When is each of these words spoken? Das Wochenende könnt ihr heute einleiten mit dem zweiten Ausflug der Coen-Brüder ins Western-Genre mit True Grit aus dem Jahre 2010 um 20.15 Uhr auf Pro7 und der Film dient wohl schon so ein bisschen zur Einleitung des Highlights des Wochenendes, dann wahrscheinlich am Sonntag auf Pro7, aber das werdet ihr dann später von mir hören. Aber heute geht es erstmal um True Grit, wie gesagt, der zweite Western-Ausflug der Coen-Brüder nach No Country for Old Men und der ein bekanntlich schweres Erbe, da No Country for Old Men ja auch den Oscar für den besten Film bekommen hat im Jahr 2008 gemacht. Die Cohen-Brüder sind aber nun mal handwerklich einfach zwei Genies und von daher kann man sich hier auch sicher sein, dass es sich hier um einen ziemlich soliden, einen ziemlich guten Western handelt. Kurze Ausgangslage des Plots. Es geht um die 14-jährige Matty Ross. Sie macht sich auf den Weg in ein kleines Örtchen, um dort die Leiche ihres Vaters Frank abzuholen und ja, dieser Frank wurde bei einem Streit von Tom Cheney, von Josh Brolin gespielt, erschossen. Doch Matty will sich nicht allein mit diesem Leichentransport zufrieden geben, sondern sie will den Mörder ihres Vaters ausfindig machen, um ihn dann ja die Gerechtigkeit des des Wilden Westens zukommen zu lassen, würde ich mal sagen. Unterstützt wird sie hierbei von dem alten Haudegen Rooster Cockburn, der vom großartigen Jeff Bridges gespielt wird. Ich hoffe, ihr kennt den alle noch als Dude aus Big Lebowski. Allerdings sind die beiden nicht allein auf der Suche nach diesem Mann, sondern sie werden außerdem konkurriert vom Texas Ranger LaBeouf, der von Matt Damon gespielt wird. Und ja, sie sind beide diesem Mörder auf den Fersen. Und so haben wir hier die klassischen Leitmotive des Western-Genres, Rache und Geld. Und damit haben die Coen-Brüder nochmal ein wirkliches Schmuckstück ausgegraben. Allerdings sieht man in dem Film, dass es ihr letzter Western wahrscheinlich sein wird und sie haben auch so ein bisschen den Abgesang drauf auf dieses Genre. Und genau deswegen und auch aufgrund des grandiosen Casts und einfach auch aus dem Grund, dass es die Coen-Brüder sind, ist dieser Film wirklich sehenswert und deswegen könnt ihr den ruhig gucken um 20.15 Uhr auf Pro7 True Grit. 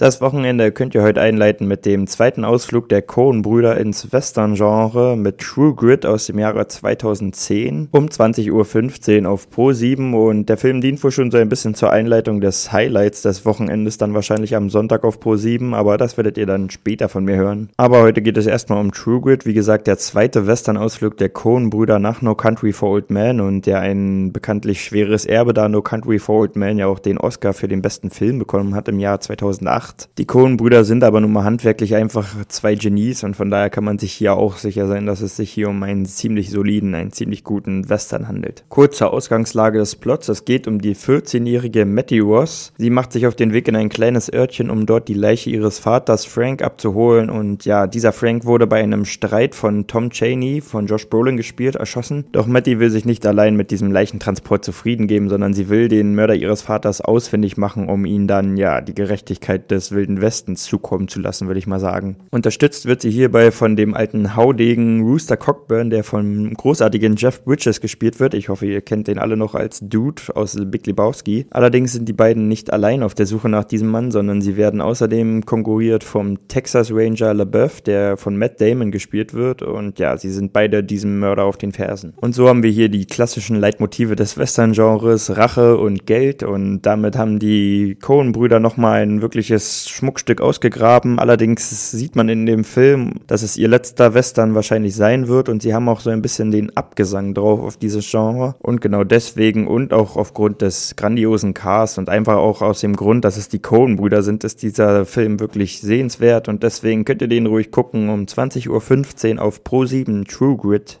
Das 0.00 0.20
Wochenende 0.20 0.70
könnt 0.70 0.94
ihr 0.94 1.02
heute 1.02 1.20
einleiten 1.20 1.66
mit 1.66 1.84
dem 1.84 2.06
zweiten 2.06 2.44
Ausflug 2.44 2.88
der 2.88 3.02
Coen-Brüder 3.02 3.76
ins 3.78 4.12
Western-Genre 4.12 5.16
mit 5.16 5.38
True 5.38 5.74
Grit 5.74 6.06
aus 6.06 6.26
dem 6.26 6.38
Jahre 6.38 6.68
2010 6.68 7.88
um 7.90 8.06
20.15 8.06 9.24
Uhr 9.24 9.28
auf 9.28 9.48
Pro7 9.52 10.14
und 10.14 10.48
der 10.48 10.56
Film 10.56 10.80
dient 10.80 11.02
wohl 11.02 11.10
schon 11.10 11.32
so 11.32 11.38
ein 11.38 11.48
bisschen 11.48 11.74
zur 11.74 11.90
Einleitung 11.90 12.40
des 12.40 12.70
Highlights 12.70 13.22
des 13.22 13.44
Wochenendes, 13.44 13.98
dann 13.98 14.14
wahrscheinlich 14.14 14.54
am 14.54 14.70
Sonntag 14.70 15.02
auf 15.02 15.18
Pro7, 15.18 15.74
aber 15.74 15.98
das 15.98 16.16
werdet 16.16 16.38
ihr 16.38 16.46
dann 16.46 16.70
später 16.70 17.08
von 17.08 17.24
mir 17.24 17.34
hören. 17.34 17.70
Aber 17.76 18.00
heute 18.00 18.22
geht 18.22 18.36
es 18.36 18.46
erstmal 18.46 18.80
um 18.80 18.92
True 18.92 19.20
Grit, 19.20 19.46
wie 19.46 19.54
gesagt, 19.54 19.88
der 19.88 19.98
zweite 19.98 20.46
Western-Ausflug 20.46 21.16
der 21.16 21.30
Coen-Brüder 21.30 21.98
nach 21.98 22.22
No 22.22 22.36
Country 22.36 22.72
for 22.72 22.90
Old 22.90 23.10
Men 23.10 23.40
und 23.40 23.66
der 23.66 23.80
ein 23.80 24.32
bekanntlich 24.32 24.80
schweres 24.80 25.26
Erbe, 25.26 25.54
da 25.54 25.68
No 25.68 25.82
Country 25.82 26.20
for 26.20 26.42
Old 26.42 26.54
Men 26.54 26.78
ja 26.78 26.86
auch 26.86 27.00
den 27.00 27.18
Oscar 27.18 27.52
für 27.52 27.66
den 27.66 27.82
besten 27.82 28.10
Film 28.10 28.38
bekommen 28.38 28.76
hat 28.76 28.86
im 28.86 29.00
Jahr 29.00 29.18
2008 29.18 29.87
gemacht. 29.88 30.08
Die 30.18 30.26
Cohen-Brüder 30.26 30.84
sind 30.84 31.04
aber 31.04 31.20
nun 31.20 31.32
mal 31.32 31.44
handwerklich 31.44 31.94
einfach 31.94 32.26
zwei 32.48 32.74
Genies 32.74 33.24
und 33.24 33.34
von 33.34 33.50
daher 33.50 33.70
kann 33.70 33.84
man 33.84 33.98
sich 33.98 34.12
hier 34.12 34.34
auch 34.34 34.56
sicher 34.56 34.86
sein, 34.86 35.06
dass 35.06 35.20
es 35.20 35.36
sich 35.36 35.50
hier 35.50 35.68
um 35.68 35.82
einen 35.82 36.06
ziemlich 36.06 36.50
soliden, 36.50 36.94
einen 36.94 37.12
ziemlich 37.12 37.44
guten 37.44 37.88
Western 37.88 38.28
handelt. 38.28 38.64
Kurze 38.68 39.10
Ausgangslage 39.10 39.78
des 39.78 39.96
Plots. 39.96 40.28
Es 40.28 40.44
geht 40.44 40.66
um 40.66 40.80
die 40.80 40.94
14-jährige 40.94 41.84
Matty 41.84 42.20
Ross. 42.20 42.72
Sie 42.78 42.90
macht 42.90 43.12
sich 43.12 43.26
auf 43.26 43.34
den 43.34 43.52
Weg 43.52 43.68
in 43.68 43.76
ein 43.76 43.88
kleines 43.88 44.32
Örtchen, 44.32 44.70
um 44.70 44.86
dort 44.86 45.08
die 45.08 45.14
Leiche 45.14 45.50
ihres 45.50 45.78
Vaters 45.78 46.24
Frank 46.24 46.62
abzuholen 46.62 47.30
und 47.30 47.64
ja, 47.64 47.86
dieser 47.86 48.12
Frank 48.12 48.44
wurde 48.44 48.66
bei 48.66 48.82
einem 48.82 49.04
Streit 49.04 49.54
von 49.54 49.86
Tom 49.86 50.10
Cheney, 50.10 50.60
von 50.60 50.86
Josh 50.86 51.08
Brolin 51.08 51.36
gespielt, 51.36 51.76
erschossen. 51.76 52.24
Doch 52.32 52.46
Matty 52.46 52.78
will 52.78 52.90
sich 52.90 53.04
nicht 53.04 53.24
allein 53.26 53.56
mit 53.56 53.70
diesem 53.70 53.92
Leichentransport 53.92 54.64
zufrieden 54.64 55.06
geben, 55.06 55.28
sondern 55.28 55.54
sie 55.54 55.68
will 55.68 55.88
den 55.88 56.14
Mörder 56.14 56.34
ihres 56.34 56.62
Vaters 56.62 57.00
ausfindig 57.00 57.56
machen, 57.56 57.88
um 57.88 58.04
ihn 58.04 58.26
dann 58.26 58.56
ja 58.56 58.80
die 58.80 58.94
Gerechtigkeit 58.94 59.70
des 59.70 59.77
des 59.78 59.92
Wilden 59.92 60.20
Westens 60.20 60.64
zukommen 60.64 61.08
zu 61.08 61.20
lassen, 61.20 61.46
würde 61.46 61.58
ich 61.58 61.66
mal 61.66 61.78
sagen. 61.78 62.16
Unterstützt 62.30 62.86
wird 62.86 63.00
sie 63.00 63.10
hierbei 63.10 63.52
von 63.52 63.76
dem 63.76 63.94
alten 63.94 64.34
Haudegen 64.34 65.02
Rooster 65.02 65.36
Cockburn, 65.36 65.90
der 65.90 66.02
vom 66.02 66.52
großartigen 66.52 67.16
Jeff 67.16 67.44
Bridges 67.44 67.80
gespielt 67.80 68.18
wird. 68.18 68.34
Ich 68.34 68.48
hoffe, 68.48 68.66
ihr 68.66 68.80
kennt 68.80 69.08
den 69.08 69.18
alle 69.18 69.36
noch 69.36 69.54
als 69.54 69.80
Dude 69.80 70.22
aus 70.34 70.56
Big 70.66 70.86
Lebowski. 70.86 71.46
Allerdings 71.50 71.92
sind 71.92 72.08
die 72.08 72.12
beiden 72.12 72.48
nicht 72.48 72.72
allein 72.72 73.02
auf 73.02 73.14
der 73.14 73.26
Suche 73.26 73.48
nach 73.48 73.64
diesem 73.64 73.88
Mann, 73.88 74.10
sondern 74.10 74.40
sie 74.40 74.56
werden 74.56 74.80
außerdem 74.80 75.46
konkurriert 75.46 76.04
vom 76.04 76.48
Texas 76.48 76.90
Ranger 76.92 77.34
LaBeouf, 77.34 77.80
der 77.80 78.16
von 78.16 78.36
Matt 78.36 78.60
Damon 78.60 78.90
gespielt 78.90 79.34
wird. 79.34 79.62
Und 79.62 79.98
ja, 79.98 80.16
sie 80.16 80.30
sind 80.30 80.52
beide 80.52 80.82
diesem 80.82 81.20
Mörder 81.20 81.44
auf 81.44 81.56
den 81.56 81.72
Fersen. 81.72 82.14
Und 82.16 82.34
so 82.34 82.48
haben 82.48 82.62
wir 82.62 82.70
hier 82.70 82.88
die 82.88 83.06
klassischen 83.06 83.56
Leitmotive 83.56 84.16
des 84.16 84.36
Western-Genres, 84.36 85.36
Rache 85.36 85.76
und 85.76 86.06
Geld. 86.06 86.42
Und 86.42 86.82
damit 86.82 87.16
haben 87.16 87.38
die 87.38 87.96
Coen-Brüder 88.00 88.60
nochmal 88.60 89.02
ein 89.02 89.22
wirkliches 89.22 89.67
Schmuckstück 89.88 90.40
ausgegraben. 90.40 91.18
Allerdings 91.18 91.90
sieht 91.90 92.16
man 92.16 92.28
in 92.28 92.46
dem 92.46 92.64
Film, 92.64 93.14
dass 93.26 93.42
es 93.42 93.56
ihr 93.56 93.68
letzter 93.68 94.14
Western 94.14 94.54
wahrscheinlich 94.54 94.94
sein 94.94 95.28
wird 95.28 95.48
und 95.48 95.62
sie 95.62 95.74
haben 95.74 95.88
auch 95.88 96.00
so 96.00 96.10
ein 96.10 96.22
bisschen 96.22 96.50
den 96.50 96.76
Abgesang 96.76 97.34
drauf 97.34 97.60
auf 97.60 97.76
dieses 97.76 98.10
Genre. 98.10 98.54
Und 98.60 98.80
genau 98.80 99.04
deswegen 99.04 99.66
und 99.66 99.92
auch 99.92 100.16
aufgrund 100.16 100.62
des 100.62 100.96
grandiosen 100.96 101.54
Casts 101.54 101.98
und 101.98 102.08
einfach 102.08 102.36
auch 102.36 102.62
aus 102.62 102.80
dem 102.80 102.96
Grund, 102.96 103.24
dass 103.24 103.36
es 103.36 103.48
die 103.48 103.60
Coen-Brüder 103.60 104.22
sind, 104.22 104.44
ist 104.44 104.62
dieser 104.62 105.04
Film 105.04 105.40
wirklich 105.40 105.80
sehenswert 105.80 106.48
und 106.48 106.62
deswegen 106.62 107.04
könnt 107.04 107.22
ihr 107.22 107.28
den 107.28 107.46
ruhig 107.46 107.70
gucken 107.70 108.08
um 108.08 108.24
20.15 108.24 109.36
Uhr 109.36 109.42
auf 109.42 109.60
Pro7 109.62 110.26
True 110.26 110.56
Grit. 110.56 111.00